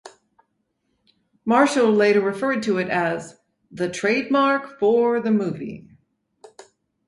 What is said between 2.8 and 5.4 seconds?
as "the trademark for the